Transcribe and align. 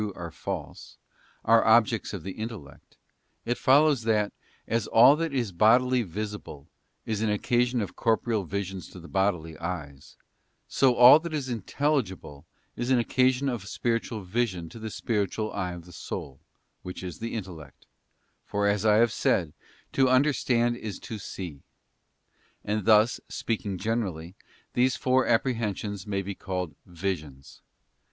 they 0.01 0.05
are 0.07 0.13
true 0.13 0.19
or 0.23 0.31
false, 0.31 0.97
are 1.45 1.63
objects 1.63 2.11
of 2.11 2.23
the 2.23 2.31
intellect, 2.31 2.97
it 3.45 3.55
follows 3.55 4.01
that, 4.01 4.33
as 4.67 4.87
all 4.87 5.15
that 5.15 5.31
is 5.31 5.51
bodily 5.51 6.01
visible 6.01 6.67
is 7.05 7.21
an 7.21 7.29
occasion 7.29 7.81
of 7.81 7.95
corporeal 7.95 8.43
visions 8.43 8.89
to 8.89 8.99
the 8.99 9.07
bodily 9.07 9.55
eyes; 9.59 10.17
so 10.67 10.95
all 10.95 11.19
that 11.19 11.35
is 11.35 11.49
intelligible 11.49 12.47
is 12.75 12.89
an 12.89 12.97
occasion 12.97 13.47
of 13.47 13.67
spiritual 13.67 14.23
vision 14.23 14.67
to 14.69 14.79
the 14.79 14.89
spiritual 14.89 15.53
eye 15.53 15.73
of 15.73 15.85
the 15.85 15.93
soul, 15.93 16.39
which 16.81 17.03
is 17.03 17.19
the 17.19 17.35
intellect; 17.35 17.85
for, 18.43 18.67
as 18.67 18.83
I 18.83 18.95
have 18.95 19.11
said, 19.11 19.53
to 19.93 20.09
understand 20.09 20.77
is 20.77 20.97
to 21.01 21.19
see. 21.19 21.61
And 22.63 22.85
thus, 22.85 23.19
speaking 23.29 23.77
generally, 23.77 24.33
these 24.73 24.95
four 24.95 25.27
apprehensions 25.27 26.07
may 26.07 26.23
be 26.23 26.33
called 26.33 26.73
visions. 26.87 27.61